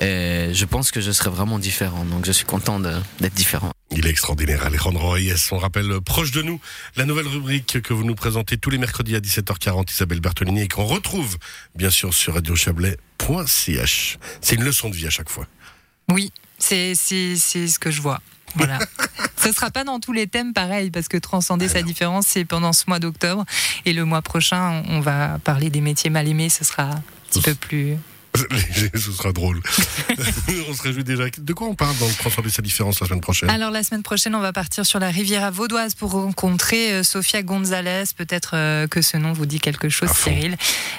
Et 0.00 0.50
je 0.52 0.64
pense 0.64 0.90
que 0.90 1.00
je 1.00 1.10
serai 1.10 1.30
vraiment 1.30 1.58
différent. 1.58 2.04
Donc 2.04 2.24
je 2.24 2.32
suis 2.32 2.44
content 2.46 2.80
d'être 2.80 3.34
différent 3.34 3.75
Il 3.92 4.06
est 4.06 4.10
extraordinaire, 4.10 4.64
Alejandro 4.64 5.10
Reyes. 5.10 5.48
On 5.52 5.58
rappelle 5.58 5.90
euh, 5.90 6.00
proche 6.00 6.32
de 6.32 6.42
nous 6.42 6.60
la 6.96 7.04
nouvelle 7.04 7.28
rubrique 7.28 7.80
que 7.82 7.94
vous 7.94 8.04
nous 8.04 8.14
présentez 8.14 8.56
tous 8.56 8.70
les 8.70 8.78
mercredis 8.78 9.14
à 9.14 9.20
17h40, 9.20 9.90
Isabelle 9.92 10.20
Bertolini, 10.20 10.62
et 10.62 10.68
qu'on 10.68 10.84
retrouve 10.84 11.36
bien 11.74 11.90
sûr 11.90 12.12
sur 12.12 12.34
radiochablais.ch. 12.34 14.18
C'est 14.40 14.54
une 14.56 14.64
leçon 14.64 14.90
de 14.90 14.96
vie 14.96 15.06
à 15.06 15.10
chaque 15.10 15.30
fois. 15.30 15.46
Oui, 16.10 16.32
c'est 16.58 16.94
ce 16.94 17.78
que 17.78 17.90
je 17.90 18.02
vois. 18.02 18.20
Voilà. 18.54 18.78
Ce 19.36 19.52
sera 19.52 19.70
pas 19.70 19.84
dans 19.84 20.00
tous 20.00 20.12
les 20.12 20.26
thèmes 20.26 20.52
pareil, 20.52 20.90
parce 20.90 21.08
que 21.08 21.16
transcender 21.16 21.68
sa 21.68 21.82
différence, 21.82 22.26
c'est 22.26 22.44
pendant 22.44 22.72
ce 22.72 22.84
mois 22.88 22.98
d'octobre. 22.98 23.44
Et 23.84 23.92
le 23.92 24.04
mois 24.04 24.22
prochain, 24.22 24.82
on 24.88 25.00
va 25.00 25.38
parler 25.44 25.70
des 25.70 25.80
métiers 25.80 26.10
mal 26.10 26.26
aimés. 26.26 26.48
Ce 26.48 26.64
sera 26.64 26.84
un 26.84 27.02
petit 27.30 27.42
peu 27.42 27.54
plus. 27.54 27.96
Ce 28.94 29.12
sera 29.12 29.32
drôle. 29.32 29.60
on 30.68 30.74
se 30.74 30.82
réjouit 30.82 31.04
déjà. 31.04 31.24
De 31.36 31.52
quoi 31.52 31.68
on 31.68 31.74
parle 31.74 31.96
dans 31.98 32.06
le 32.06 32.14
Transcender 32.14 32.50
sa 32.50 32.62
différence 32.62 33.00
la 33.00 33.06
semaine 33.06 33.20
prochaine? 33.20 33.50
Alors 33.50 33.70
la 33.70 33.82
semaine 33.82 34.02
prochaine, 34.02 34.34
on 34.34 34.40
va 34.40 34.52
partir 34.52 34.84
sur 34.86 34.98
la 34.98 35.10
Riviera 35.10 35.50
vaudoise 35.50 35.94
pour 35.94 36.12
rencontrer 36.12 36.92
euh, 36.92 37.02
Sofia 37.02 37.42
Gonzalez. 37.42 38.04
Peut-être 38.16 38.52
euh, 38.54 38.86
que 38.86 39.02
ce 39.02 39.16
nom 39.16 39.32
vous 39.32 39.46
dit 39.46 39.60
quelque 39.60 39.88
chose. 39.88 40.10
Cyril, 40.10 40.56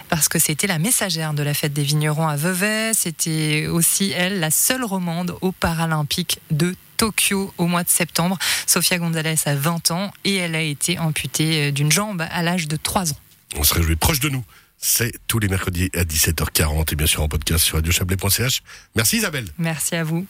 parce 0.10 0.28
que 0.30 0.40
c'était 0.40 0.68
la 0.68 0.80
messagère 0.80 1.34
de 1.34 1.44
la 1.44 1.54
fête 1.54 1.74
des 1.74 1.84
vignerons 1.84 2.28
à 2.28 2.36
Vevey. 2.36 2.92
C'était 2.94 3.68
aussi 3.68 4.12
elle, 4.12 4.40
la 4.40 4.52
seule 4.52 4.84
romande 4.84 5.36
aux 5.42 5.52
Paralympiques 5.52 6.40
de 6.52 6.76
Tokyo 6.98 7.54
au 7.58 7.68
mois 7.68 7.84
de 7.84 7.90
septembre. 7.90 8.38
Sofia 8.66 8.98
Gonzalez 8.98 9.36
a 9.46 9.56
20 9.56 9.92
ans 9.92 10.12
et 10.26 10.36
elle 10.36 10.56
a 10.56 10.62
été 10.62 11.00
amputée 11.00 11.68
euh, 11.68 11.72
d'une 11.72 11.92
jambe 11.92 12.26
à 12.30 12.44
l'âge 12.44 12.68
de 12.68 12.76
3 12.76 13.12
ans. 13.14 13.18
On 13.56 13.64
se 13.64 13.74
réjouit 13.74 13.96
proche 13.96 14.20
de 14.20 14.30
nous. 14.30 14.44
C'est 14.78 15.12
tous 15.28 15.40
les 15.40 15.48
mercredis 15.48 15.90
à 15.96 16.04
17h40 16.04 16.94
et 16.94 16.96
bien 16.96 17.08
sûr 17.08 17.24
en 17.24 17.28
podcast 17.28 17.64
sur 17.64 17.76
radiochablais.ch. 17.76 18.62
Merci 18.96 19.18
Isabelle. 19.18 19.48
Merci 19.58 19.96
à 19.96 20.04
vous. 20.04 20.28